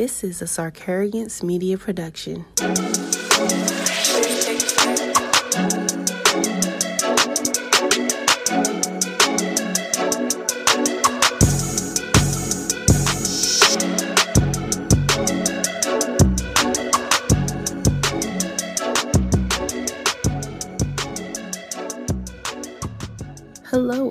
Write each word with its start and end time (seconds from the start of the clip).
This 0.00 0.24
is 0.24 0.40
a 0.40 0.46
Sarcarrogance 0.46 1.42
Media 1.42 1.76
production. 1.76 2.46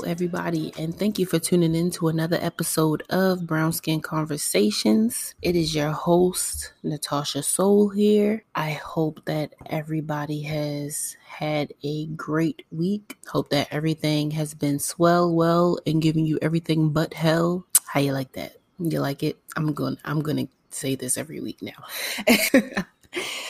Everybody, 0.10 0.74
and 0.76 0.98
thank 0.98 1.20
you 1.20 1.26
for 1.28 1.38
tuning 1.38 1.76
in 1.76 1.92
to 1.92 2.08
another 2.08 2.40
episode 2.42 3.04
of 3.12 3.46
Brown 3.46 3.72
Skin 3.72 4.02
Conversations. 4.02 5.36
It 5.44 5.56
is 5.56 5.76
your 5.76 5.92
host, 5.92 6.74
Natasha 6.82 7.44
Soul, 7.44 7.90
here. 7.90 8.44
I 8.56 8.72
hope 8.72 9.24
that 9.26 9.54
everybody 9.68 10.42
has 10.42 11.16
had 11.24 11.74
a 11.84 12.08
great 12.08 12.66
week. 12.72 13.18
Hope 13.28 13.52
that 13.52 13.68
everything 13.70 14.32
has 14.32 14.56
been 14.56 14.80
swell, 14.80 15.32
well, 15.32 15.78
and 15.86 16.02
giving 16.02 16.26
you 16.26 16.40
everything 16.42 16.90
but 16.90 17.14
hell. 17.14 17.68
How 17.86 18.00
you 18.00 18.12
like 18.12 18.32
that? 18.32 18.58
You 18.80 19.02
like 19.02 19.22
it? 19.22 19.38
I'm 19.56 19.74
going. 19.74 20.00
I'm 20.04 20.22
going 20.22 20.48
to 20.48 20.54
say 20.72 20.96
this 20.96 21.18
every 21.20 21.40
week 21.40 21.62
now. 21.62 22.84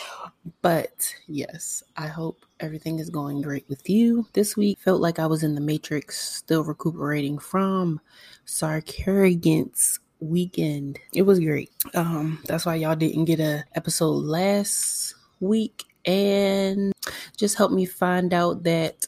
But 0.62 1.14
yes, 1.28 1.84
I 1.98 2.08
hope 2.08 2.46
everything 2.60 3.00
is 3.00 3.10
going 3.10 3.42
great 3.42 3.68
with 3.70 3.90
you 3.90 4.28
this 4.34 4.56
week. 4.56 4.80
Felt 4.80 5.02
like 5.02 5.20
I 5.20 5.26
was 5.26 5.44
in 5.44 5.56
the 5.56 5.62
Matrix, 5.62 6.20
still 6.20 6.64
recuperating 6.64 7.40
from 7.40 8.00
Sarcarrogance 8.46 10.00
weekend. 10.20 11.00
It 11.14 11.24
was 11.24 11.40
great. 11.40 11.72
Um, 11.94 12.40
that's 12.46 12.66
why 12.66 12.76
y'all 12.76 12.96
didn't 12.96 13.26
get 13.26 13.40
a 13.40 13.64
episode 13.76 14.24
last 14.24 15.16
week, 15.40 15.86
and 16.06 16.94
just 17.38 17.58
helped 17.58 17.74
me 17.74 17.86
find 17.86 18.34
out 18.34 18.64
that 18.64 19.08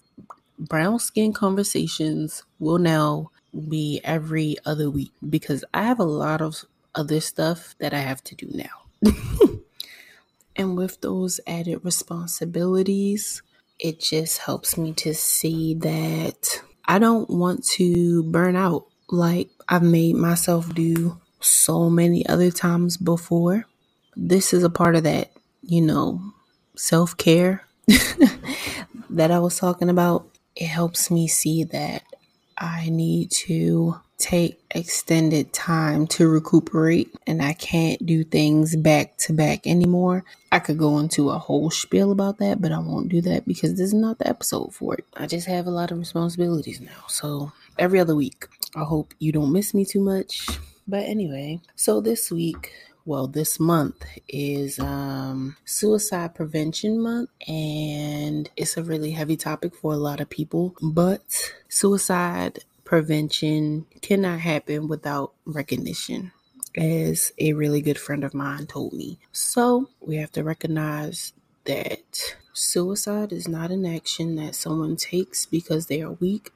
brown 0.58 1.00
skin 1.00 1.34
conversations 1.34 2.44
will 2.60 2.78
now 2.78 3.32
be 3.68 4.00
every 4.04 4.56
other 4.66 4.90
week 4.90 5.12
because 5.30 5.64
I 5.74 5.84
have 5.84 6.00
a 6.00 6.06
lot 6.06 6.42
of 6.42 6.64
other 6.96 7.20
stuff 7.20 7.76
that 7.80 7.94
I 7.94 8.00
have 8.00 8.24
to 8.26 8.36
do 8.36 8.48
now. 8.54 9.12
And 10.56 10.78
with 10.78 11.02
those 11.02 11.40
added 11.48 11.84
responsibilities, 11.84 13.42
it 13.80 14.00
just 14.00 14.40
helps 14.40 14.78
me 14.78 14.94
to 14.94 15.14
see 15.14 15.74
that 15.76 16.62
I 16.86 17.00
don't 17.00 17.30
want 17.30 17.66
to 17.78 18.24
burn 18.24 18.56
out 18.56 18.86
like 19.10 19.50
I've 19.68 19.84
made 19.84 20.16
myself 20.16 20.74
do 20.74 21.20
so 21.40 21.90
many 21.90 22.28
other 22.28 22.52
times 22.52 22.98
before. 22.98 23.66
This 24.16 24.54
is 24.54 24.64
a 24.64 24.70
part 24.70 24.96
of 24.96 25.04
that, 25.04 25.32
you 25.62 25.82
know, 25.82 26.22
self 26.76 27.18
care 27.18 27.66
that 29.10 29.32
I 29.32 29.40
was 29.40 29.58
talking 29.58 29.90
about. 29.90 30.28
It 30.56 30.68
helps 30.68 31.10
me 31.10 31.28
see 31.28 31.64
that 31.66 32.04
I 32.58 32.90
need 32.90 33.32
to 33.32 34.00
take 34.22 34.60
extended 34.72 35.52
time 35.52 36.08
to 36.08 36.28
recuperate 36.28 37.14
and 37.26 37.42
I 37.42 37.54
can't 37.54 38.06
do 38.06 38.24
things 38.24 38.76
back 38.76 39.18
to 39.18 39.34
back 39.34 39.66
anymore. 39.66 40.24
I 40.52 40.60
could 40.60 40.78
go 40.78 41.00
into 41.00 41.30
a 41.30 41.40
whole 41.40 41.72
spiel 41.72 42.12
about 42.12 42.38
that, 42.38 42.62
but 42.62 42.72
I 42.72 42.80
won't 42.80 43.10
do 43.10 43.22
that 43.22 43.48
because 43.48 43.72
this 43.72 43.88
is 43.88 43.94
not 43.94 44.20
the 44.20 44.28
episode 44.28 44.74
for 44.74 44.94
it. 44.96 45.06
I 45.16 45.26
just 45.26 45.48
have 45.48 45.66
a 45.66 45.72
lot 45.72 45.92
of 45.92 45.98
responsibilities 45.98 46.80
now. 46.80 47.06
So 47.08 47.52
every 47.78 48.00
other 48.00 48.16
week, 48.16 48.46
I 48.76 48.84
hope 48.84 49.14
you 49.20 49.32
don't 49.32 49.52
miss 49.52 49.74
me 49.74 49.86
too 49.86 50.02
much. 50.02 50.48
But 50.88 51.06
anyway, 51.06 51.62
so 51.76 52.00
this 52.00 52.32
week, 52.32 52.72
well 53.06 53.28
this 53.28 53.60
month 53.60 54.06
is 54.28 54.80
um 54.80 55.56
suicide 55.66 56.36
prevention 56.36 57.00
month 57.00 57.30
and 57.48 58.50
it's 58.56 58.78
a 58.78 58.84
really 58.84 59.12
heavy 59.12 59.36
topic 59.36 59.74
for 59.74 59.94
a 59.94 59.98
lot 59.98 60.22
of 60.22 60.30
people 60.30 60.76
but 60.82 61.52
suicide 61.68 62.60
prevention 62.92 63.86
cannot 64.02 64.42
happen 64.42 64.86
without 64.90 65.32
recognition, 65.46 66.30
as 66.76 67.32
a 67.38 67.54
really 67.54 67.80
good 67.80 67.98
friend 67.98 68.22
of 68.22 68.34
mine 68.34 68.68
told 68.68 68.92
me. 68.92 69.18
So 69.32 69.88
we 70.02 70.18
have 70.18 70.34
to 70.34 70.44
recognize 70.44 71.32
that 71.64 72.36
suicide 72.52 73.32
is 73.32 73.48
not 73.48 73.72
an 73.72 73.86
action 73.86 74.36
that 74.36 74.56
someone 74.56 74.98
takes 74.98 75.46
because 75.46 75.86
they 75.86 76.02
are 76.02 76.18
weak. 76.20 76.52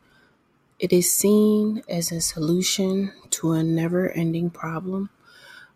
It 0.78 0.92
is 0.92 1.16
seen 1.16 1.84
as 1.88 2.12
a 2.12 2.20
solution 2.20 3.14
to 3.30 3.54
a 3.54 3.64
never 3.64 4.10
ending 4.10 4.50
problem. 4.50 5.12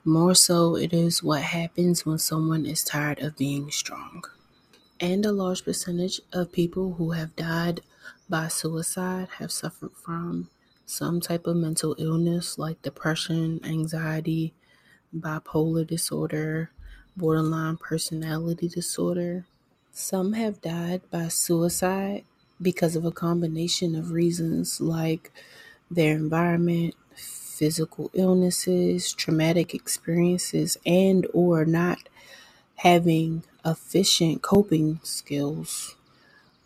More 0.04 0.36
so, 0.36 0.76
it 0.76 0.92
is 0.92 1.24
what 1.24 1.42
happens 1.42 2.06
when 2.06 2.18
someone 2.18 2.66
is 2.66 2.84
tired 2.84 3.22
of 3.22 3.38
being 3.38 3.72
strong. 3.72 4.26
And 5.00 5.26
a 5.26 5.32
large 5.32 5.64
percentage 5.64 6.20
of 6.34 6.52
people 6.52 6.96
who 6.96 7.12
have 7.12 7.38
died 7.38 7.80
by 8.30 8.48
suicide 8.48 9.28
have 9.40 9.52
suffered 9.52 9.94
from 9.96 10.50
some 10.86 11.20
type 11.22 11.48
of 11.48 11.58
mental 11.58 11.96
illness 12.00 12.58
like 12.58 12.82
depression, 12.82 13.60
anxiety, 13.66 14.54
bipolar 15.16 15.86
disorder, 15.88 16.72
borderline 17.18 17.78
personality 17.78 18.68
disorder. 18.68 19.46
Some 19.92 20.34
have 20.34 20.62
died 20.62 21.02
by 21.12 21.28
suicide 21.30 22.24
because 22.62 22.96
of 22.96 23.06
a 23.06 23.12
combination 23.12 23.96
of 23.96 24.12
reasons 24.12 24.82
like 24.82 25.32
their 25.92 26.16
environment, 26.16 26.96
physical 27.16 28.12
illnesses, 28.14 29.14
traumatic 29.14 29.74
experiences, 29.74 30.78
and 30.86 31.28
or 31.34 31.66
not 31.66 32.10
having 32.78 33.44
efficient 33.66 34.42
coping 34.42 35.00
skills 35.04 35.96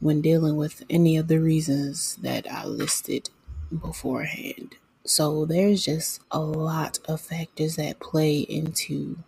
when 0.03 0.19
dealing 0.19 0.58
with 0.58 0.84
any 0.90 1.16
of 1.16 1.30
the 1.30 1.40
reasons 1.40 2.18
that 2.18 2.46
I 2.52 2.66
listed 2.66 3.30
beforehand. 3.72 4.75
So 5.06 5.46
there's 5.46 5.86
just 5.86 6.19
a 6.30 6.41
lot 6.41 7.00
of 7.08 7.22
factors 7.22 7.78
that 7.78 8.02
play 8.02 8.40
into 8.40 9.19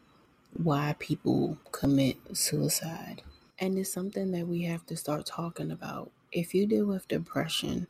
why 0.52 0.97
people 1.00 1.58
commit 1.72 2.18
suicide. 2.36 3.22
And 3.58 3.80
it's 3.80 3.94
something 3.94 4.31
that 4.31 4.50
we 4.50 4.63
have 4.63 4.86
to 4.88 4.97
start 4.97 5.25
talking 5.25 5.72
about. 5.72 6.12
If 6.34 6.53
you 6.53 6.68
deal 6.68 6.88
with 6.88 7.07
depression, 7.07 7.88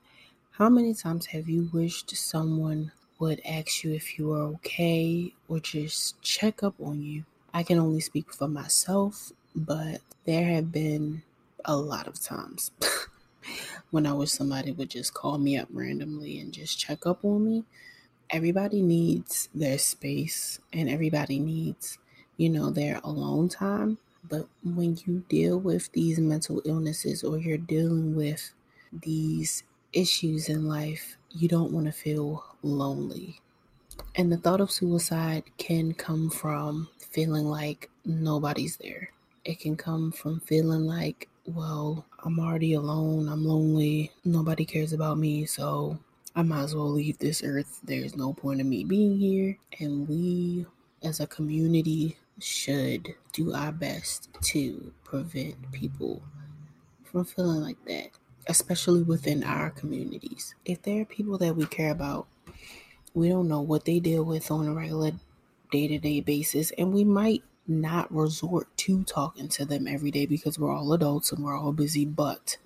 how 0.51 0.69
many 0.69 0.93
times 0.93 1.25
have 1.27 1.49
you 1.49 1.71
wished 1.73 2.15
someone 2.15 2.91
would 3.17 3.41
ask 3.45 3.83
you 3.83 3.93
if 3.93 4.19
you 4.19 4.31
are 4.31 4.43
okay 4.43 5.33
or 5.47 5.59
just 5.59 6.21
check 6.21 6.61
up 6.61 6.75
on 6.79 7.01
you? 7.01 7.25
I 7.51 7.63
can 7.63 7.79
only 7.79 8.01
speak 8.01 8.31
for 8.31 8.47
myself, 8.47 9.31
but 9.55 10.01
there 10.25 10.45
have 10.53 10.71
been 10.71 11.23
a 11.65 11.75
lot 11.75 12.07
of 12.07 12.19
times 12.19 12.71
when 13.91 14.05
I 14.05 14.13
wish 14.13 14.31
somebody 14.31 14.71
would 14.71 14.89
just 14.89 15.13
call 15.13 15.37
me 15.37 15.57
up 15.57 15.67
randomly 15.71 16.39
and 16.39 16.53
just 16.53 16.79
check 16.79 17.05
up 17.05 17.23
on 17.23 17.45
me. 17.45 17.63
Everybody 18.29 18.81
needs 18.81 19.49
their 19.53 19.77
space 19.77 20.59
and 20.73 20.89
everybody 20.89 21.39
needs, 21.39 21.97
you 22.37 22.49
know, 22.49 22.69
their 22.69 22.99
alone 23.03 23.49
time. 23.49 23.97
But 24.27 24.47
when 24.63 24.97
you 25.05 25.23
deal 25.29 25.59
with 25.59 25.91
these 25.91 26.19
mental 26.19 26.61
illnesses 26.65 27.23
or 27.23 27.37
you're 27.37 27.57
dealing 27.57 28.15
with 28.15 28.51
these 28.91 29.63
issues 29.93 30.49
in 30.49 30.67
life, 30.67 31.17
you 31.29 31.47
don't 31.47 31.71
want 31.71 31.85
to 31.85 31.91
feel 31.91 32.43
lonely. 32.63 33.39
And 34.15 34.31
the 34.31 34.37
thought 34.37 34.61
of 34.61 34.71
suicide 34.71 35.43
can 35.57 35.93
come 35.93 36.29
from 36.29 36.89
feeling 37.11 37.45
like 37.45 37.89
nobody's 38.03 38.77
there. 38.77 39.09
It 39.45 39.59
can 39.59 39.77
come 39.77 40.11
from 40.11 40.39
feeling 40.39 40.85
like 40.85 41.29
well, 41.45 42.05
I'm 42.23 42.39
already 42.39 42.73
alone, 42.73 43.29
I'm 43.29 43.45
lonely, 43.45 44.11
nobody 44.23 44.65
cares 44.65 44.93
about 44.93 45.17
me, 45.17 45.45
so 45.45 45.99
I 46.35 46.41
might 46.41 46.63
as 46.63 46.75
well 46.75 46.89
leave 46.91 47.17
this 47.19 47.43
earth. 47.43 47.79
There's 47.83 48.15
no 48.15 48.33
point 48.33 48.59
in 48.59 48.69
me 48.69 48.83
being 48.83 49.17
here. 49.17 49.57
And 49.79 50.07
we, 50.07 50.65
as 51.01 51.19
a 51.19 51.27
community, 51.27 52.17
should 52.39 53.15
do 53.31 53.53
our 53.53 53.71
best 53.71 54.29
to 54.41 54.91
prevent 55.03 55.71
people 55.71 56.21
from 57.03 57.23
feeling 57.25 57.61
like 57.61 57.77
that, 57.85 58.09
especially 58.47 59.03
within 59.03 59.43
our 59.43 59.69
communities. 59.69 60.55
If 60.65 60.81
there 60.81 61.01
are 61.01 61.05
people 61.05 61.37
that 61.37 61.55
we 61.55 61.65
care 61.67 61.91
about, 61.91 62.27
we 63.13 63.29
don't 63.29 63.47
know 63.47 63.61
what 63.61 63.85
they 63.85 63.99
deal 63.99 64.25
with 64.25 64.51
on 64.51 64.67
a 64.67 64.73
regular 64.73 65.11
day 65.71 65.87
to 65.87 65.99
day 65.99 66.19
basis, 66.19 66.71
and 66.77 66.93
we 66.93 67.05
might 67.05 67.43
not 67.67 68.13
resort 68.13 68.67
to 68.77 69.03
talking 69.03 69.47
to 69.49 69.65
them 69.65 69.87
every 69.87 70.11
day 70.11 70.25
because 70.25 70.59
we're 70.59 70.73
all 70.73 70.93
adults 70.93 71.31
and 71.31 71.43
we're 71.43 71.57
all 71.57 71.73
busy, 71.73 72.05
but 72.05 72.57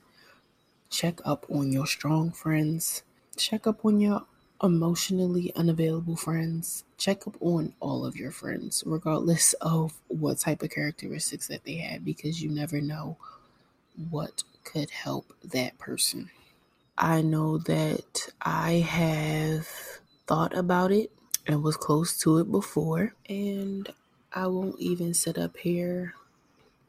check 0.89 1.19
up 1.25 1.45
on 1.49 1.71
your 1.71 1.87
strong 1.87 2.31
friends, 2.31 3.03
check 3.37 3.65
up 3.67 3.85
on 3.85 3.99
your 3.99 4.25
emotionally 4.61 5.53
unavailable 5.55 6.17
friends, 6.17 6.83
check 6.97 7.25
up 7.25 7.35
on 7.39 7.73
all 7.79 8.05
of 8.05 8.17
your 8.17 8.31
friends, 8.31 8.83
regardless 8.85 9.53
of 9.61 9.93
what 10.07 10.39
type 10.39 10.61
of 10.63 10.69
characteristics 10.69 11.47
that 11.47 11.63
they 11.63 11.75
have, 11.75 12.03
because 12.03 12.41
you 12.41 12.49
never 12.49 12.81
know 12.81 13.15
what 14.09 14.43
could 14.63 14.89
help 14.89 15.33
that 15.43 15.77
person. 15.77 16.29
I 16.97 17.21
know 17.21 17.57
that 17.59 18.27
I 18.41 18.73
have 18.73 19.67
thought 20.27 20.55
about 20.55 20.91
it 20.91 21.11
and 21.47 21.63
was 21.63 21.77
close 21.77 22.17
to 22.19 22.39
it 22.39 22.51
before, 22.51 23.13
and 23.29 23.87
I 24.31 24.45
won't 24.47 24.79
even 24.79 25.13
sit 25.13 25.37
up 25.39 25.57
here 25.57 26.13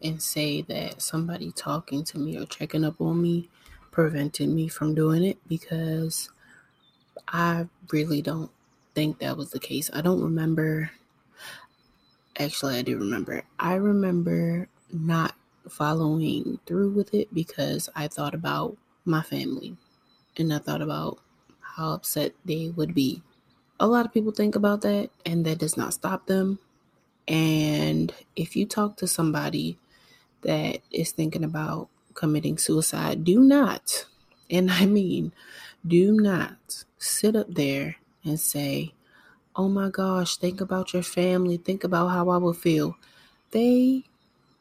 and 0.02 0.20
say 0.20 0.62
that 0.62 1.00
somebody 1.00 1.52
talking 1.52 2.04
to 2.04 2.18
me 2.18 2.38
or 2.38 2.44
checking 2.44 2.84
up 2.84 3.00
on 3.00 3.20
me 3.20 3.48
prevented 3.90 4.48
me 4.48 4.68
from 4.68 4.94
doing 4.94 5.24
it 5.24 5.38
because 5.48 6.30
I 7.28 7.66
really 7.90 8.20
don't 8.20 8.50
think 8.94 9.18
that 9.18 9.36
was 9.36 9.50
the 9.50 9.58
case. 9.58 9.90
I 9.92 10.02
don't 10.02 10.22
remember. 10.22 10.90
Actually, 12.38 12.76
I 12.76 12.82
do 12.82 12.98
remember. 12.98 13.42
I 13.58 13.74
remember 13.74 14.68
not 14.92 15.34
following 15.68 16.58
through 16.66 16.90
with 16.90 17.14
it 17.14 17.32
because 17.32 17.88
I 17.96 18.08
thought 18.08 18.34
about 18.34 18.76
my 19.04 19.22
family 19.22 19.76
and 20.36 20.52
I 20.52 20.58
thought 20.58 20.82
about 20.82 21.18
how 21.60 21.92
upset 21.92 22.32
they 22.44 22.68
would 22.76 22.94
be. 22.94 23.22
A 23.78 23.86
lot 23.86 24.04
of 24.04 24.12
people 24.12 24.32
think 24.32 24.56
about 24.56 24.82
that, 24.82 25.08
and 25.24 25.46
that 25.46 25.58
does 25.58 25.76
not 25.76 25.94
stop 25.94 26.26
them. 26.26 26.58
And 27.30 28.12
if 28.34 28.56
you 28.56 28.66
talk 28.66 28.96
to 28.96 29.06
somebody 29.06 29.78
that 30.42 30.80
is 30.90 31.12
thinking 31.12 31.44
about 31.44 31.88
committing 32.14 32.58
suicide, 32.58 33.22
do 33.22 33.38
not, 33.38 34.04
and 34.50 34.68
I 34.68 34.84
mean, 34.84 35.32
do 35.86 36.12
not 36.12 36.84
sit 36.98 37.36
up 37.36 37.54
there 37.54 37.96
and 38.24 38.38
say, 38.38 38.94
Oh 39.54 39.68
my 39.68 39.90
gosh, 39.90 40.36
think 40.36 40.60
about 40.60 40.92
your 40.92 41.04
family, 41.04 41.56
think 41.56 41.84
about 41.84 42.08
how 42.08 42.30
I 42.30 42.36
would 42.36 42.56
feel. 42.56 42.96
They, 43.52 44.04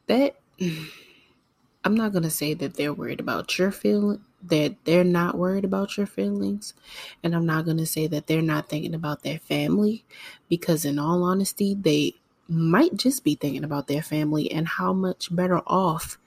that, 0.05 0.35
I'm 1.83 1.95
not 1.95 2.11
going 2.11 2.23
to 2.23 2.29
say 2.29 2.53
that 2.53 2.75
they're 2.75 2.93
worried 2.93 3.19
about 3.19 3.57
your 3.57 3.71
feeling, 3.71 4.21
that 4.43 4.75
they're 4.83 5.03
not 5.03 5.37
worried 5.37 5.63
about 5.63 5.97
your 5.97 6.05
feelings. 6.05 6.73
And 7.23 7.33
I'm 7.33 7.45
not 7.45 7.65
going 7.65 7.77
to 7.77 7.85
say 7.85 8.05
that 8.07 8.27
they're 8.27 8.41
not 8.41 8.69
thinking 8.69 8.93
about 8.93 9.23
their 9.23 9.39
family 9.39 10.03
because, 10.49 10.85
in 10.85 10.99
all 10.99 11.23
honesty, 11.23 11.73
they 11.73 12.15
might 12.49 12.95
just 12.97 13.23
be 13.23 13.35
thinking 13.35 13.63
about 13.63 13.87
their 13.87 14.01
family 14.01 14.51
and 14.51 14.67
how 14.67 14.91
much 14.91 15.33
better 15.35 15.61
off 15.67 16.17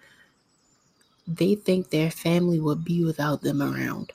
they 1.26 1.54
think 1.54 1.90
their 1.90 2.10
family 2.10 2.60
would 2.60 2.84
be 2.84 3.04
without 3.04 3.42
them 3.42 3.62
around. 3.62 4.12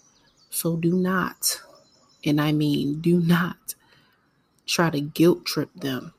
So 0.49 0.75
do 0.75 0.93
not, 0.93 1.61
and 2.25 2.41
I 2.41 2.51
mean, 2.51 2.99
do 2.99 3.19
not 3.19 3.75
try 4.65 4.89
to 4.89 5.01
guilt 5.01 5.45
trip 5.45 5.69
them. 5.75 6.13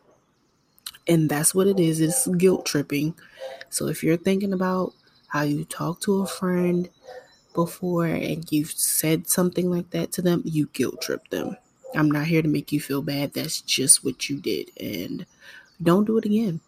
And 1.06 1.28
that's 1.28 1.54
what 1.54 1.66
it 1.66 1.80
is 1.80 2.00
it's 2.00 2.26
guilt 2.26 2.66
tripping. 2.66 3.14
So 3.70 3.88
if 3.88 4.02
you're 4.02 4.16
thinking 4.16 4.52
about 4.52 4.94
how 5.28 5.42
you 5.42 5.64
talk 5.64 6.00
to 6.02 6.22
a 6.22 6.26
friend 6.26 6.88
before 7.54 8.06
and 8.06 8.50
you've 8.50 8.70
said 8.70 9.28
something 9.28 9.70
like 9.70 9.90
that 9.90 10.12
to 10.12 10.22
them, 10.22 10.42
you 10.44 10.68
guilt 10.72 11.00
trip 11.00 11.28
them. 11.28 11.56
I'm 11.94 12.10
not 12.10 12.26
here 12.26 12.42
to 12.42 12.48
make 12.48 12.72
you 12.72 12.80
feel 12.80 13.02
bad. 13.02 13.32
That's 13.32 13.62
just 13.62 14.04
what 14.04 14.28
you 14.28 14.40
did. 14.40 14.70
And 14.78 15.24
don't 15.82 16.04
do 16.04 16.18
it 16.18 16.24
again 16.24 16.60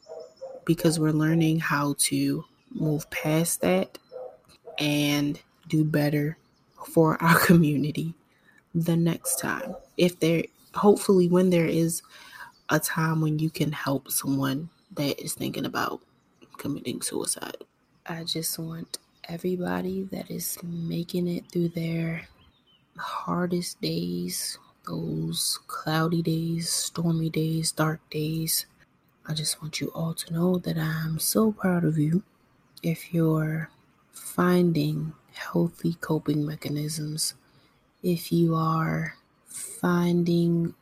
because 0.65 0.99
we're 0.99 1.13
learning 1.13 1.59
how 1.59 1.95
to 1.99 2.45
move 2.73 3.09
past 3.11 3.61
that 3.61 3.99
and 4.79 5.41
do 5.69 5.85
better 5.85 6.37
for 6.93 7.23
our 7.23 7.39
community 7.47 8.15
the 8.75 8.97
next 8.97 9.39
time. 9.39 9.75
If 9.97 10.21
there, 10.21 10.45
hopefully, 10.75 11.29
when 11.29 11.51
there 11.51 11.67
is 11.67 12.03
a 12.71 12.79
time 12.79 13.21
when 13.21 13.39
you 13.39 13.51
can 13.51 13.73
help 13.73 14.11
someone 14.11 14.71
that 14.93 15.21
is 15.23 15.35
thinking 15.35 15.65
about 15.65 16.01
committing 16.57 17.03
suicide. 17.03 17.57
I 18.07 18.25
just 18.25 18.59
want 18.59 18.99
everybody 19.29 20.05
that 20.13 20.31
is 20.31 20.59
making 20.63 21.29
it 21.29 21.45
through 21.51 21.71
their 21.71 22.29
hardest 22.97 23.81
days, 23.81 24.59
those 24.87 25.59
cloudy 25.67 26.23
days, 26.23 26.71
stormy 26.71 27.31
days, 27.31 27.73
dark 27.73 28.01
days. 28.11 28.67
I 29.27 29.35
just 29.35 29.63
want 29.63 29.81
you 29.81 29.89
all 29.95 30.15
to 30.15 30.33
know 30.33 30.59
that 30.59 30.79
I'm 30.79 31.19
so 31.19 31.53
proud 31.53 31.85
of 31.85 31.99
you. 31.99 32.23
If 32.83 33.13
you're 33.13 33.71
finding 34.13 35.13
healthy 35.33 35.95
coping 36.01 36.45
mechanisms, 36.45 37.35
if 38.03 38.33
you 38.33 38.55
are 38.55 39.17
finding 39.47 40.75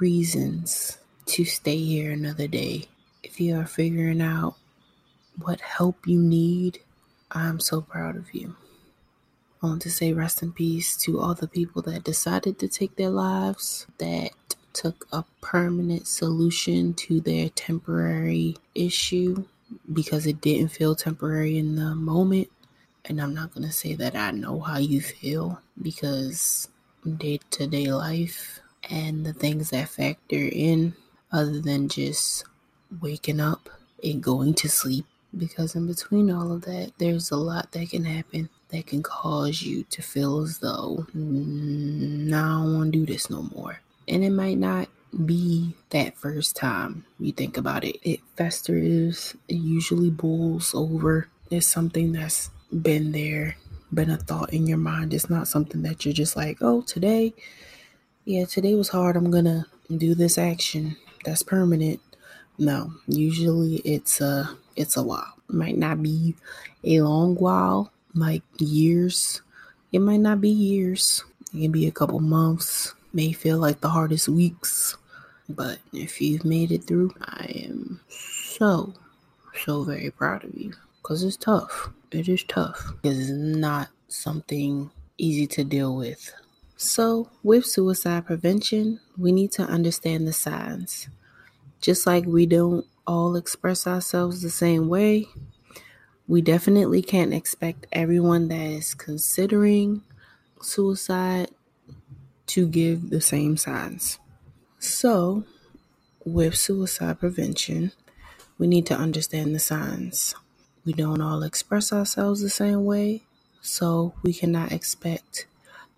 reasons 0.00 0.98
to 1.26 1.44
stay 1.44 1.78
here 1.78 2.12
another 2.12 2.46
day, 2.46 2.86
if 3.22 3.40
you 3.40 3.56
are 3.56 3.66
figuring 3.66 4.20
out 4.20 4.56
what 5.42 5.60
help 5.60 6.06
you 6.06 6.20
need, 6.20 6.80
I'm 7.30 7.58
so 7.58 7.80
proud 7.80 8.16
of 8.16 8.32
you. 8.34 8.56
I 9.62 9.66
want 9.66 9.82
to 9.82 9.90
say 9.90 10.12
rest 10.12 10.42
in 10.42 10.52
peace 10.52 10.96
to 10.98 11.18
all 11.18 11.34
the 11.34 11.48
people 11.48 11.82
that 11.82 12.04
decided 12.04 12.58
to 12.58 12.68
take 12.68 12.96
their 12.96 13.10
lives, 13.10 13.86
that 13.98 14.55
took 14.76 15.08
a 15.10 15.24
permanent 15.40 16.06
solution 16.06 16.92
to 16.92 17.18
their 17.20 17.48
temporary 17.48 18.56
issue 18.74 19.44
because 19.92 20.26
it 20.26 20.42
didn't 20.42 20.68
feel 20.68 20.94
temporary 20.94 21.56
in 21.56 21.76
the 21.76 21.94
moment. 21.94 22.48
And 23.06 23.20
I'm 23.20 23.34
not 23.34 23.54
going 23.54 23.66
to 23.66 23.72
say 23.72 23.94
that 23.94 24.14
I 24.14 24.32
know 24.32 24.60
how 24.60 24.78
you 24.78 25.00
feel 25.00 25.60
because 25.80 26.68
day 27.16 27.40
to 27.52 27.66
day 27.66 27.90
life 27.90 28.60
and 28.90 29.24
the 29.24 29.32
things 29.32 29.70
that 29.70 29.88
factor 29.88 30.48
in, 30.52 30.94
other 31.32 31.60
than 31.60 31.88
just 31.88 32.44
waking 33.00 33.40
up 33.40 33.70
and 34.04 34.22
going 34.22 34.54
to 34.54 34.68
sleep. 34.68 35.06
Because 35.36 35.74
in 35.74 35.86
between 35.86 36.30
all 36.30 36.52
of 36.52 36.62
that, 36.62 36.92
there's 36.98 37.30
a 37.30 37.36
lot 37.36 37.72
that 37.72 37.90
can 37.90 38.04
happen 38.04 38.48
that 38.70 38.86
can 38.86 39.02
cause 39.02 39.62
you 39.62 39.84
to 39.84 40.02
feel 40.02 40.42
as 40.42 40.58
though, 40.58 41.06
mm, 41.16 42.28
I 42.28 42.40
don't 42.40 42.74
want 42.74 42.92
to 42.92 42.98
do 42.98 43.06
this 43.06 43.30
no 43.30 43.42
more. 43.54 43.80
And 44.08 44.24
it 44.24 44.30
might 44.30 44.58
not 44.58 44.88
be 45.24 45.74
that 45.90 46.16
first 46.16 46.56
time 46.56 47.04
you 47.18 47.32
think 47.32 47.56
about 47.56 47.84
it. 47.84 47.96
It 48.02 48.20
festers, 48.36 49.34
it 49.48 49.54
usually 49.54 50.10
boils 50.10 50.74
over. 50.74 51.28
It's 51.50 51.66
something 51.66 52.12
that's 52.12 52.50
been 52.82 53.12
there, 53.12 53.56
been 53.92 54.10
a 54.10 54.16
thought 54.16 54.52
in 54.52 54.66
your 54.66 54.78
mind. 54.78 55.14
It's 55.14 55.30
not 55.30 55.48
something 55.48 55.82
that 55.82 56.04
you're 56.04 56.14
just 56.14 56.36
like, 56.36 56.58
oh, 56.60 56.82
today, 56.82 57.34
yeah, 58.24 58.44
today 58.44 58.74
was 58.74 58.88
hard. 58.88 59.16
I'm 59.16 59.30
gonna 59.30 59.66
do 59.96 60.14
this 60.14 60.36
action 60.36 60.96
that's 61.24 61.42
permanent. 61.44 62.00
No, 62.58 62.92
usually 63.06 63.76
it's 63.76 64.20
a 64.20 64.56
it's 64.74 64.96
a 64.96 65.02
while. 65.02 65.34
It 65.48 65.54
might 65.54 65.78
not 65.78 66.02
be 66.02 66.34
a 66.82 67.00
long 67.02 67.36
while, 67.36 67.92
like 68.14 68.42
years. 68.58 69.42
It 69.92 70.00
might 70.00 70.20
not 70.20 70.40
be 70.40 70.50
years. 70.50 71.24
It 71.54 71.62
can 71.62 71.72
be 71.72 71.86
a 71.86 71.92
couple 71.92 72.18
months. 72.18 72.95
May 73.16 73.32
feel 73.32 73.56
like 73.56 73.80
the 73.80 73.88
hardest 73.88 74.28
weeks. 74.28 74.94
But 75.48 75.78
if 75.90 76.20
you've 76.20 76.44
made 76.44 76.70
it 76.70 76.84
through, 76.84 77.14
I 77.22 77.46
am 77.64 77.98
so, 78.10 78.92
so 79.64 79.84
very 79.84 80.10
proud 80.10 80.44
of 80.44 80.54
you. 80.54 80.74
Because 81.00 81.24
it's 81.24 81.38
tough. 81.38 81.88
It 82.10 82.28
is 82.28 82.44
tough. 82.44 82.92
It's 83.02 83.30
not 83.30 83.88
something 84.08 84.90
easy 85.16 85.46
to 85.46 85.64
deal 85.64 85.96
with. 85.96 86.30
So, 86.76 87.30
with 87.42 87.64
suicide 87.64 88.26
prevention, 88.26 89.00
we 89.16 89.32
need 89.32 89.50
to 89.52 89.62
understand 89.62 90.28
the 90.28 90.34
signs. 90.34 91.08
Just 91.80 92.06
like 92.06 92.26
we 92.26 92.44
don't 92.44 92.84
all 93.06 93.34
express 93.34 93.86
ourselves 93.86 94.42
the 94.42 94.50
same 94.50 94.90
way, 94.90 95.26
we 96.28 96.42
definitely 96.42 97.00
can't 97.00 97.32
expect 97.32 97.86
everyone 97.92 98.48
that 98.48 98.60
is 98.60 98.92
considering 98.92 100.02
suicide 100.60 101.48
to 102.48 102.66
give 102.68 103.10
the 103.10 103.20
same 103.20 103.56
signs. 103.56 104.18
So, 104.78 105.44
with 106.24 106.56
suicide 106.56 107.20
prevention, 107.20 107.92
we 108.58 108.66
need 108.66 108.86
to 108.86 108.96
understand 108.96 109.54
the 109.54 109.58
signs. 109.58 110.34
We 110.84 110.92
don't 110.92 111.20
all 111.20 111.42
express 111.42 111.92
ourselves 111.92 112.40
the 112.40 112.50
same 112.50 112.84
way, 112.84 113.22
so 113.60 114.14
we 114.22 114.32
cannot 114.32 114.72
expect 114.72 115.46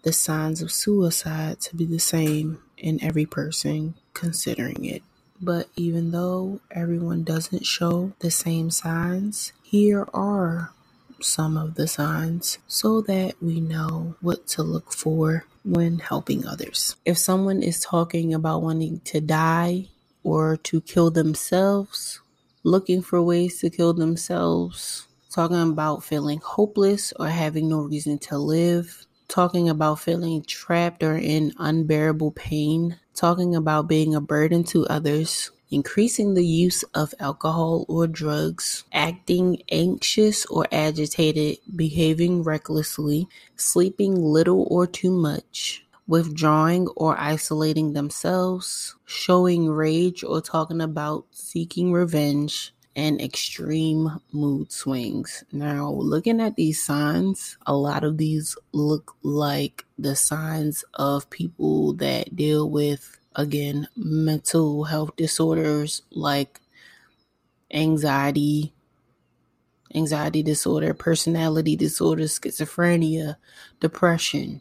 the 0.03 0.13
signs 0.13 0.63
of 0.63 0.73
suicide 0.73 1.61
to 1.61 1.77
be 1.77 1.85
the 1.85 1.99
same 1.99 2.61
in 2.77 3.03
every 3.03 3.27
person 3.27 3.95
considering 4.15 4.85
it. 4.85 5.03
But 5.41 5.69
even 5.77 6.11
though 6.11 6.61
everyone 6.71 7.23
doesn't 7.23 7.67
show 7.67 8.13
the 8.21 8.31
same 8.31 8.71
signs, 8.71 9.53
here 9.63 10.09
are 10.13 10.73
some 11.21 11.57
of 11.57 11.75
the 11.75 11.87
signs 11.87 12.59
so 12.67 13.01
that 13.03 13.35
we 13.43 13.61
know 13.61 14.17
what 14.21 14.47
to 14.49 14.63
look 14.63 14.93
for 14.93 15.45
when 15.65 15.99
helping 15.99 16.47
others. 16.47 16.97
If 17.05 17.19
someone 17.19 17.63
is 17.63 17.81
talking 17.81 18.33
about 18.35 18.63
wanting 18.63 19.01
to 19.07 19.21
die 19.21 19.89
or 20.23 20.57
to 20.57 20.81
kill 20.81 21.11
themselves, 21.11 22.21
looking 22.65 23.03
for 23.03 23.23
ways 23.23 23.61
to 23.61 23.71
kill 23.71 23.93
themselves, 23.93 25.07
talking 25.31 25.61
about 25.61 26.05
feeling 26.05 26.41
hopeless 26.43 27.13
or 27.19 27.29
having 27.29 27.69
no 27.69 27.81
reason 27.81 28.19
to 28.19 28.39
live, 28.39 29.07
talking 29.29 29.69
about 29.69 30.01
feeling 30.01 30.43
trapped 30.43 31.03
or 31.03 31.17
in 31.17 31.53
unbearable 31.59 32.33
pain, 32.33 32.99
talking 33.15 33.55
about 33.55 33.89
being 33.89 34.15
a 34.15 34.21
burden 34.21 34.65
to 34.65 34.87
others, 34.87 35.51
increasing 35.71 36.35
the 36.35 36.47
use 36.47 36.83
of 36.95 37.15
alcohol 37.21 37.85
or 37.89 38.07
drugs, 38.07 38.85
acting 38.93 39.63
anxious 39.71 40.47
or 40.47 40.67
agitated, 40.73 41.59
behaving 41.75 42.43
recklessly, 42.43 43.29
sleeping 43.57 44.15
little 44.15 44.67
or 44.71 44.87
too 44.87 45.11
much, 45.11 45.85
withdrawing 46.07 46.89
or 46.97 47.19
isolating 47.21 47.93
themselves, 47.93 48.97
showing 49.05 49.69
rage 49.69 50.25
or 50.25 50.41
talking 50.41 50.81
about 50.81 51.27
seeking 51.33 51.93
revenge, 51.93 52.73
and 52.99 53.21
extreme 53.21 54.21
mood 54.33 54.73
swings. 54.73 55.45
Now, 55.53 55.91
looking 55.91 56.41
at 56.41 56.57
these 56.57 56.85
signs, 56.85 57.57
a 57.65 57.77
lot 57.77 58.03
of 58.03 58.19
these 58.19 58.57
look 58.73 59.15
like 59.23 59.85
the 59.97 60.17
signs 60.17 60.85
of 60.95 61.31
people 61.31 61.93
that 61.95 62.35
deal 62.35 62.69
with, 62.69 63.21
again, 63.39 63.89
mental 63.97 64.85
health 64.85 65.17
disorders 65.17 66.03
like 66.11 66.61
anxiety, 67.73 68.75
anxiety 69.95 70.43
disorder, 70.43 70.93
personality 70.93 71.77
disorder, 71.77 72.25
schizophrenia, 72.25 73.37
depression, 73.81 74.61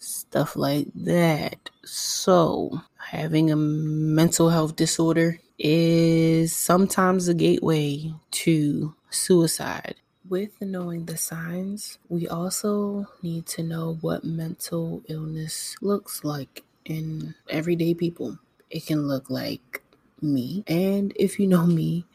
stuff 0.00 0.56
like 0.56 0.88
that. 0.94 1.70
So, 1.84 2.80
having 2.96 3.52
a 3.52 3.56
mental 3.56 4.48
health 4.48 4.74
disorder 4.74 5.38
is 5.58 6.56
sometimes 6.56 7.28
a 7.28 7.34
gateway 7.34 8.12
to 8.30 8.94
suicide. 9.10 9.96
With 10.28 10.60
knowing 10.60 11.04
the 11.04 11.16
signs, 11.16 11.98
we 12.08 12.26
also 12.26 13.06
need 13.22 13.46
to 13.46 13.62
know 13.62 13.98
what 14.00 14.24
mental 14.24 15.02
illness 15.06 15.76
looks 15.80 16.24
like 16.24 16.64
in 16.90 17.34
everyday 17.48 17.94
people. 17.94 18.38
It 18.70 18.86
can 18.86 19.06
look 19.08 19.30
like 19.30 19.82
me. 20.20 20.64
And 20.66 21.12
if 21.16 21.38
you 21.38 21.46
know 21.46 21.66
me, 21.66 22.06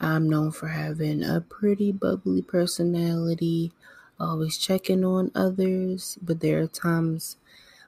I'm 0.00 0.28
known 0.28 0.52
for 0.52 0.68
having 0.68 1.22
a 1.22 1.40
pretty 1.40 1.92
bubbly 1.92 2.42
personality, 2.42 3.72
always 4.18 4.58
checking 4.58 5.04
on 5.04 5.30
others, 5.34 6.18
but 6.22 6.40
there 6.40 6.60
are 6.60 6.66
times 6.66 7.36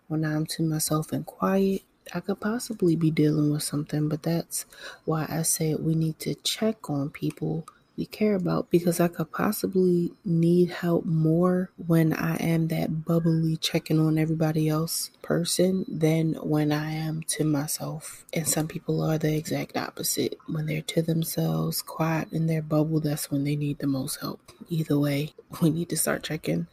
when 0.08 0.24
I'm 0.24 0.46
to 0.46 0.62
myself 0.62 1.12
and 1.12 1.26
quiet 1.26 1.82
I 2.12 2.20
could 2.20 2.40
possibly 2.40 2.96
be 2.96 3.10
dealing 3.10 3.50
with 3.50 3.62
something, 3.62 4.08
but 4.08 4.22
that's 4.22 4.66
why 5.04 5.26
I 5.28 5.42
said 5.42 5.80
we 5.82 5.94
need 5.94 6.18
to 6.20 6.34
check 6.34 6.90
on 6.90 7.10
people 7.10 7.66
we 7.96 8.06
care 8.06 8.34
about 8.34 8.70
because 8.70 9.00
I 9.00 9.08
could 9.08 9.30
possibly 9.30 10.12
need 10.24 10.70
help 10.70 11.04
more 11.04 11.70
when 11.86 12.12
I 12.12 12.36
am 12.36 12.68
that 12.68 13.04
bubbly 13.04 13.56
checking 13.56 14.00
on 14.00 14.18
everybody 14.18 14.68
else 14.68 15.10
person 15.22 15.84
than 15.88 16.34
when 16.34 16.72
I 16.72 16.90
am 16.92 17.22
to 17.28 17.44
myself. 17.44 18.24
And 18.32 18.48
some 18.48 18.66
people 18.66 19.02
are 19.02 19.18
the 19.18 19.36
exact 19.36 19.76
opposite. 19.76 20.36
When 20.46 20.66
they're 20.66 20.82
to 20.82 21.02
themselves, 21.02 21.82
quiet 21.82 22.32
in 22.32 22.46
their 22.46 22.62
bubble, 22.62 23.00
that's 23.00 23.30
when 23.30 23.44
they 23.44 23.56
need 23.56 23.78
the 23.78 23.86
most 23.86 24.20
help. 24.20 24.40
Either 24.68 24.98
way, 24.98 25.34
we 25.62 25.70
need 25.70 25.88
to 25.90 25.96
start 25.96 26.24
checking 26.24 26.66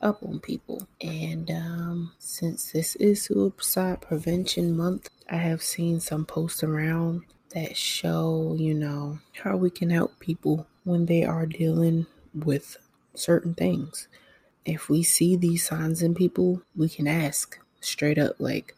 up 0.00 0.22
on 0.22 0.38
people. 0.38 0.86
And 1.00 1.50
um, 1.50 2.12
since 2.18 2.72
this 2.72 2.94
is 2.96 3.22
Suicide 3.24 4.00
Prevention 4.00 4.76
Month, 4.76 5.10
I 5.28 5.36
have 5.36 5.62
seen 5.62 6.00
some 6.00 6.24
posts 6.24 6.62
around 6.62 7.22
that 7.50 7.76
show, 7.76 8.54
you 8.58 8.74
know, 8.74 9.18
how 9.42 9.56
we 9.56 9.70
can 9.70 9.90
help 9.90 10.18
people 10.20 10.66
when 10.84 11.06
they 11.06 11.24
are 11.24 11.46
dealing 11.46 12.06
with 12.34 12.76
certain 13.14 13.54
things. 13.54 14.08
If 14.64 14.88
we 14.88 15.02
see 15.02 15.36
these 15.36 15.66
signs 15.66 16.02
in 16.02 16.14
people, 16.14 16.62
we 16.76 16.88
can 16.88 17.06
ask 17.06 17.58
straight 17.80 18.18
up, 18.18 18.36
like, 18.38 18.76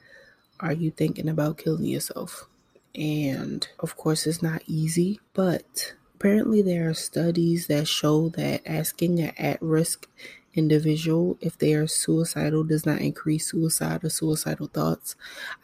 are 0.60 0.72
you 0.72 0.90
thinking 0.90 1.28
about 1.28 1.58
killing 1.58 1.86
yourself? 1.86 2.46
And 2.94 3.66
of 3.80 3.96
course, 3.96 4.26
it's 4.26 4.42
not 4.42 4.62
easy, 4.66 5.20
but 5.34 5.94
apparently, 6.14 6.62
there 6.62 6.88
are 6.88 6.94
studies 6.94 7.66
that 7.68 7.88
show 7.88 8.28
that 8.30 8.62
asking 8.66 9.20
an 9.20 9.32
at 9.38 9.60
risk 9.62 10.08
individual 10.54 11.38
if 11.40 11.56
they 11.58 11.74
are 11.74 11.86
suicidal 11.86 12.64
does 12.64 12.84
not 12.84 13.00
increase 13.00 13.50
suicide 13.50 14.04
or 14.04 14.10
suicidal 14.10 14.66
thoughts. 14.66 15.16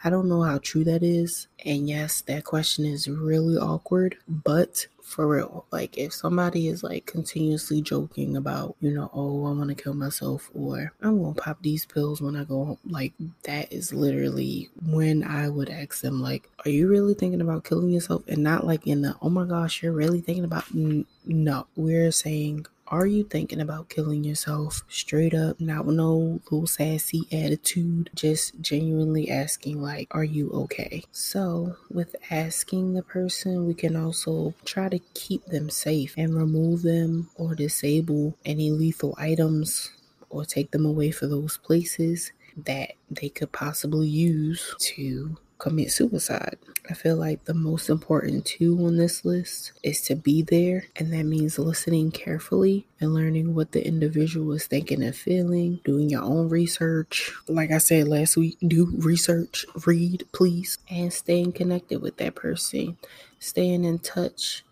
I 0.05 0.11
don't 0.11 0.28
know 0.28 0.43
how 0.43 0.59
true 0.59 0.85
that 0.85 1.02
is. 1.02 1.49
And 1.64 1.88
yes, 1.88 2.21
that 2.23 2.45
question 2.45 2.85
is 2.85 3.09
really 3.09 3.57
awkward, 3.57 4.16
but 4.28 4.87
for 5.02 5.28
real, 5.28 5.64
like 5.71 5.97
if 5.97 6.12
somebody 6.12 6.66
is 6.66 6.83
like 6.83 7.07
continuously 7.07 7.81
joking 7.81 8.37
about, 8.37 8.76
you 8.81 8.90
know, 8.93 9.09
oh, 9.12 9.47
I 9.47 9.52
want 9.52 9.69
to 9.69 9.75
kill 9.81 9.95
myself 9.95 10.50
or 10.52 10.93
I'm 11.00 11.23
going 11.23 11.35
to 11.35 11.40
pop 11.40 11.62
these 11.62 11.87
pills 11.87 12.21
when 12.21 12.37
I 12.37 12.45
go 12.45 12.64
home, 12.64 12.78
like 12.88 13.12
that 13.45 13.73
is 13.73 13.93
literally 13.93 14.69
when 14.85 15.23
I 15.23 15.49
would 15.49 15.71
ask 15.71 16.00
them, 16.00 16.21
like, 16.21 16.49
are 16.64 16.71
you 16.71 16.88
really 16.88 17.14
thinking 17.14 17.40
about 17.40 17.64
killing 17.64 17.90
yourself? 17.90 18.23
And 18.26 18.43
not 18.43 18.66
like 18.66 18.87
in 18.87 19.02
the, 19.02 19.16
oh 19.23 19.31
my 19.31 19.47
gosh, 19.47 19.83
you're 19.83 19.93
really 19.93 20.21
thinking 20.21 20.45
about, 20.45 20.64
no, 20.73 21.66
we're 21.76 22.11
saying, 22.11 22.66
are 22.88 23.07
you 23.07 23.25
thinking 23.25 23.61
about 23.61 23.88
killing 23.88 24.25
yourself 24.25 24.83
straight 24.88 25.35
up, 25.35 25.61
not 25.61 25.87
with 25.87 25.97
no 25.97 26.40
little 26.50 26.66
sassy 26.66 27.26
attitude, 27.33 28.11
just 28.14 28.61
genuinely 28.61 29.31
asking, 29.31 29.83
like, 29.83 30.09
are 30.12 30.25
you 30.25 30.50
okay? 30.52 31.02
So, 31.12 31.76
with 31.90 32.14
asking 32.31 32.95
the 32.95 33.02
person, 33.02 33.66
we 33.66 33.75
can 33.75 33.97
also 33.97 34.55
try 34.64 34.88
to 34.88 34.99
keep 35.14 35.45
them 35.47 35.71
safe 35.71 36.14
and 36.16 36.35
remove 36.35 36.83
them 36.83 37.31
or 37.37 37.55
disable 37.55 38.37
any 38.45 38.71
lethal 38.71 39.14
items 39.19 39.90
or 40.31 40.45
take 40.45 40.71
them 40.71 40.87
away 40.87 41.11
for 41.11 41.26
those 41.26 41.57
places 41.59 42.33
that 42.64 42.93
they 43.11 43.28
could 43.28 43.52
possibly 43.52 44.09
use 44.09 44.75
to 44.78 45.37
commit 45.59 45.91
suicide. 45.91 46.59
I 46.89 46.95
feel 46.95 47.17
like 47.17 47.45
the 47.45 47.55
most 47.55 47.89
important 47.89 48.45
two 48.45 48.79
on 48.85 48.97
this 48.97 49.25
list 49.25 49.73
is 49.83 50.01
to 50.03 50.15
be 50.15 50.43
there, 50.43 50.85
and 50.97 51.13
that 51.13 51.25
means 51.25 51.59
listening 51.59 52.13
carefully 52.13 52.87
and 53.01 53.13
learning 53.13 53.55
what 53.55 53.73
the 53.73 53.85
individual 53.87 54.53
is 54.53 54.67
thinking 54.67 55.03
and 55.03 55.15
feeling, 55.17 55.81
doing 55.85 56.11
your 56.11 56.23
own 56.23 56.49
research. 56.49 57.33
Like 57.49 57.71
I 57.73 57.79
said 57.79 58.09
last 58.09 58.37
week, 58.37 58.59
do 58.67 58.87
research, 58.99 59.67
read, 59.87 60.25
please, 60.33 60.79
and 60.89 61.13
staying 61.13 61.53
connected 61.53 62.01
with 62.01 62.19
that 62.19 62.35
person, 62.35 62.97
staying 63.39 63.85
in 63.85 63.99
touch 63.99 64.65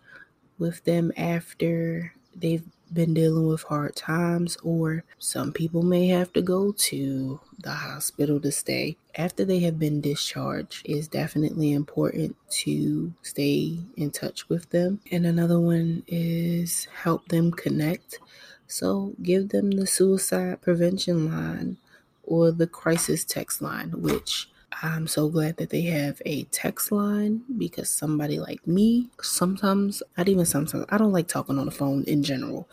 with 0.57 0.83
them 0.85 1.11
after 1.17 2.13
they've 2.35 2.63
been 2.93 3.13
dealing 3.13 3.47
with 3.47 3.63
hard 3.63 3.95
times, 3.95 4.57
or 4.63 5.03
some 5.19 5.51
people 5.51 5.83
may 5.83 6.07
have 6.07 6.31
to 6.33 6.41
go 6.41 6.71
to 6.71 7.39
the 7.59 7.71
hospital 7.71 8.39
to 8.41 8.51
stay 8.51 8.97
after 9.15 9.45
they 9.45 9.59
have 9.59 9.79
been 9.79 10.01
discharged. 10.01 10.85
It 10.85 10.93
is 10.93 11.07
definitely 11.07 11.73
important 11.73 12.35
to 12.61 13.13
stay 13.21 13.79
in 13.97 14.11
touch 14.11 14.49
with 14.49 14.69
them. 14.69 14.99
And 15.11 15.25
another 15.25 15.59
one 15.59 16.03
is 16.07 16.85
help 16.85 17.27
them 17.27 17.51
connect. 17.51 18.19
So 18.67 19.13
give 19.21 19.49
them 19.49 19.71
the 19.71 19.87
suicide 19.87 20.61
prevention 20.61 21.31
line 21.31 21.77
or 22.23 22.51
the 22.51 22.67
crisis 22.67 23.23
text 23.23 23.61
line, 23.61 23.91
which 24.01 24.49
I'm 24.83 25.07
so 25.07 25.29
glad 25.29 25.57
that 25.57 25.69
they 25.69 25.81
have 25.83 26.21
a 26.25 26.43
text 26.45 26.91
line 26.91 27.43
because 27.57 27.89
somebody 27.89 28.39
like 28.39 28.65
me, 28.67 29.09
sometimes, 29.21 30.03
not 30.17 30.27
even 30.27 30.45
sometimes, 30.45 30.85
I 30.89 30.97
don't 30.97 31.13
like 31.13 31.27
talking 31.27 31.57
on 31.57 31.65
the 31.65 31.71
phone 31.71 32.03
in 32.03 32.23
general. 32.23 32.67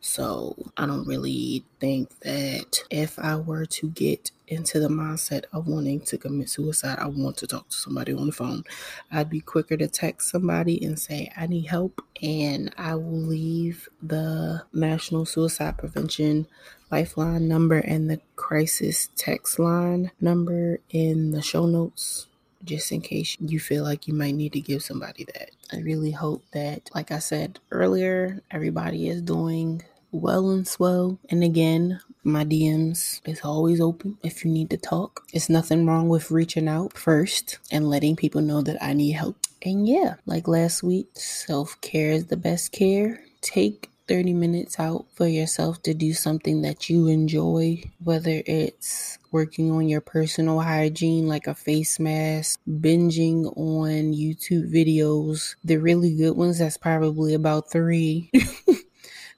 So 0.00 0.56
I 0.76 0.86
don't 0.86 1.06
really 1.06 1.62
think 1.78 2.18
that 2.20 2.82
if 2.90 3.18
I 3.18 3.36
were 3.36 3.66
to 3.66 3.90
get 3.90 4.30
into 4.48 4.80
the 4.80 4.88
mindset 4.88 5.44
of 5.52 5.66
wanting 5.66 6.00
to 6.00 6.16
commit 6.16 6.48
suicide, 6.48 6.98
I 6.98 7.06
want 7.06 7.36
to 7.38 7.46
talk 7.46 7.68
to 7.68 7.76
somebody 7.76 8.14
on 8.14 8.26
the 8.26 8.32
phone. 8.32 8.64
I'd 9.12 9.28
be 9.28 9.40
quicker 9.40 9.76
to 9.76 9.88
text 9.88 10.30
somebody 10.30 10.82
and 10.84 10.98
say, 10.98 11.30
I 11.36 11.46
need 11.46 11.66
help. 11.66 12.02
And 12.22 12.72
I 12.78 12.94
will 12.94 13.20
leave 13.20 13.88
the 14.02 14.62
National 14.72 15.26
Suicide 15.26 15.76
Prevention 15.76 16.46
Lifeline 16.90 17.46
number 17.46 17.78
and 17.78 18.10
the 18.10 18.20
crisis 18.36 19.10
text 19.16 19.58
line 19.58 20.10
number 20.20 20.80
in 20.90 21.30
the 21.30 21.42
show 21.42 21.66
notes 21.66 22.26
just 22.64 22.92
in 22.92 23.00
case 23.00 23.36
you 23.40 23.58
feel 23.58 23.84
like 23.84 24.06
you 24.06 24.14
might 24.14 24.34
need 24.34 24.52
to 24.52 24.60
give 24.60 24.82
somebody 24.82 25.24
that. 25.24 25.50
I 25.72 25.78
really 25.78 26.10
hope 26.10 26.42
that, 26.52 26.90
like 26.94 27.10
I 27.10 27.18
said 27.18 27.58
earlier, 27.70 28.40
everybody 28.50 29.08
is 29.08 29.22
doing 29.22 29.82
well 30.12 30.50
and 30.50 30.66
swell. 30.66 31.18
And 31.30 31.44
again, 31.44 32.00
my 32.24 32.44
DMs 32.44 33.20
is 33.24 33.40
always 33.44 33.80
open 33.80 34.18
if 34.22 34.44
you 34.44 34.50
need 34.50 34.70
to 34.70 34.76
talk. 34.76 35.24
It's 35.32 35.48
nothing 35.48 35.86
wrong 35.86 36.08
with 36.08 36.30
reaching 36.30 36.68
out 36.68 36.96
first 36.96 37.58
and 37.70 37.88
letting 37.88 38.16
people 38.16 38.40
know 38.40 38.62
that 38.62 38.82
I 38.82 38.92
need 38.92 39.12
help. 39.12 39.36
And 39.62 39.86
yeah, 39.86 40.14
like 40.26 40.48
last 40.48 40.82
week, 40.82 41.08
self 41.14 41.80
care 41.80 42.10
is 42.10 42.26
the 42.26 42.36
best 42.36 42.72
care. 42.72 43.22
Take 43.40 43.89
30 44.10 44.34
minutes 44.34 44.80
out 44.80 45.06
for 45.14 45.28
yourself 45.28 45.80
to 45.82 45.94
do 45.94 46.12
something 46.12 46.62
that 46.62 46.90
you 46.90 47.06
enjoy, 47.06 47.80
whether 48.02 48.42
it's 48.44 49.18
working 49.30 49.70
on 49.70 49.88
your 49.88 50.00
personal 50.00 50.58
hygiene 50.58 51.28
like 51.28 51.46
a 51.46 51.54
face 51.54 52.00
mask, 52.00 52.58
binging 52.68 53.46
on 53.56 54.12
YouTube 54.12 54.68
videos, 54.74 55.54
the 55.62 55.76
really 55.76 56.16
good 56.16 56.36
ones, 56.36 56.58
that's 56.58 56.76
probably 56.76 57.34
about 57.34 57.70
three. 57.70 58.32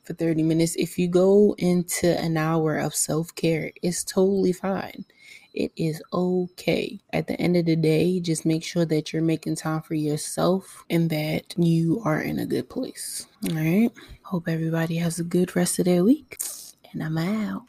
for 0.05 0.15
30 0.15 0.43
minutes. 0.43 0.75
If 0.77 0.99
you 0.99 1.07
go 1.07 1.55
into 1.59 2.19
an 2.19 2.37
hour 2.37 2.77
of 2.79 2.95
self 2.95 3.35
care, 3.35 3.73
it's 3.83 4.03
totally 4.03 4.53
fine. 4.53 5.05
It 5.55 5.73
is 5.77 6.03
okay. 6.13 6.99
At 7.13 7.27
the 7.27 7.39
end 7.41 7.57
of 7.57 7.67
the 7.67 7.77
day, 7.77 8.21
just 8.21 8.47
make 8.47 8.65
sure 8.65 8.87
that 8.87 9.13
you're 9.13 9.23
making 9.23 9.57
time 9.57 9.83
for 9.83 9.95
yourself 9.95 10.83
and 10.89 11.11
that 11.11 11.55
you 11.59 12.01
are 12.05 12.23
in 12.23 12.39
a 12.39 12.47
good 12.47 12.71
place. 12.71 13.27
All 13.51 13.57
right. 13.57 13.91
Hope 14.33 14.49
everybody 14.49 14.97
has 14.97 15.19
a 15.19 15.25
good 15.25 15.55
rest 15.55 15.79
of 15.79 15.85
their 15.85 16.03
week. 16.03 16.39
And 16.91 17.05
I'm 17.05 17.19
out. 17.19 17.65